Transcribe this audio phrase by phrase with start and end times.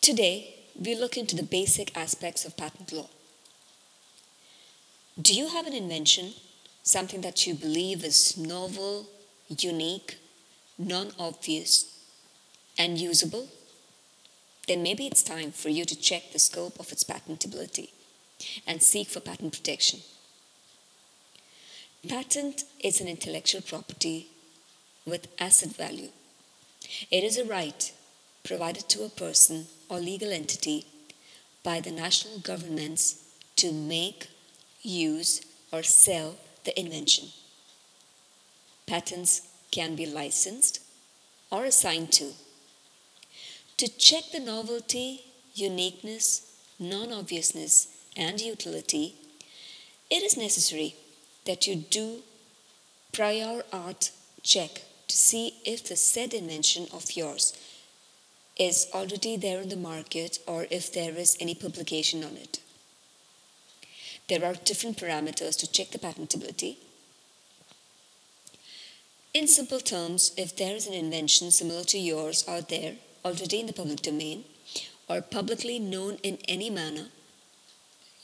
[0.00, 3.08] Today, we look into the basic aspects of patent law.
[5.20, 6.32] Do you have an invention,
[6.82, 9.06] something that you believe is novel,
[9.48, 10.18] unique,
[10.78, 11.98] non obvious,
[12.78, 13.48] and usable?
[14.66, 17.90] Then maybe it's time for you to check the scope of its patentability
[18.66, 20.00] and seek for patent protection.
[22.08, 24.28] Patent is an intellectual property
[25.04, 26.08] with asset value.
[27.10, 27.92] It is a right
[28.44, 30.86] provided to a person or legal entity
[31.62, 33.24] by the national governments
[33.56, 34.28] to make,
[34.80, 37.28] use, or sell the invention.
[38.86, 40.80] Patents can be licensed
[41.50, 42.32] or assigned to.
[43.76, 49.14] To check the novelty, uniqueness, non obviousness, and utility,
[50.10, 50.94] it is necessary
[51.44, 52.22] that you do
[53.12, 54.10] prior art
[54.42, 57.52] check to see if the said invention of yours
[58.56, 62.60] is already there in the market or if there is any publication on it.
[64.28, 66.76] There are different parameters to check the patentability.
[69.34, 73.66] In simple terms, if there is an invention similar to yours out there already in
[73.66, 74.44] the public domain
[75.08, 77.06] or publicly known in any manner,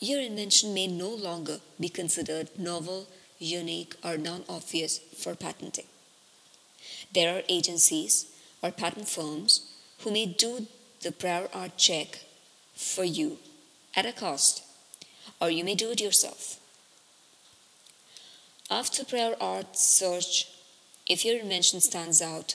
[0.00, 3.08] your invention may no longer be considered novel,
[3.38, 5.86] unique, or non obvious for patenting.
[7.12, 8.26] There are agencies
[8.62, 9.67] or patent firms
[10.00, 10.66] who may do
[11.02, 12.20] the prior art check
[12.74, 13.38] for you
[13.94, 14.62] at a cost,
[15.40, 16.58] or you may do it yourself.
[18.70, 20.48] After prior art search,
[21.06, 22.54] if your invention stands out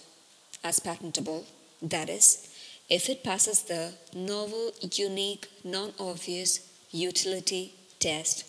[0.64, 1.46] as patentable,
[1.82, 2.50] that is,
[2.90, 6.60] if it passes the novel, unique, non obvious
[6.92, 8.46] utility test,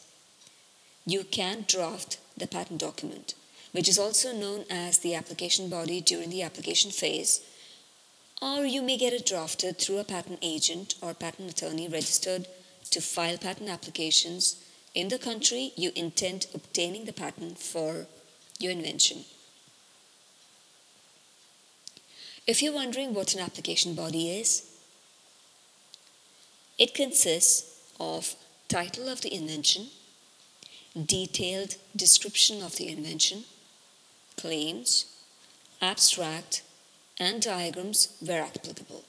[1.06, 3.34] you can draft the patent document,
[3.72, 7.40] which is also known as the application body during the application phase,
[8.44, 12.46] or you may get it drafted through a patent agent or patent attorney registered
[12.90, 14.62] to file patent applications
[14.94, 18.06] in the country you intend obtaining the patent for
[18.58, 19.24] your invention.
[22.46, 24.70] If you're wondering what an application body is,
[26.78, 28.34] it consists of
[28.68, 29.86] title of the invention,
[30.94, 33.44] detailed description of the invention,
[34.36, 35.06] claims,
[35.80, 36.62] abstract,
[37.18, 39.04] and diagrams where applicable.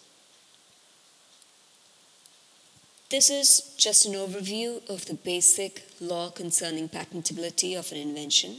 [3.10, 8.58] This is just an overview of the basic law concerning patentability of an invention.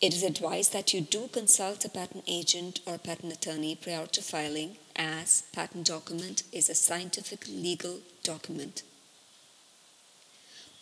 [0.00, 4.22] It is advised that you do consult a patent agent or patent attorney prior to
[4.22, 8.82] filing as patent document is a scientific legal document.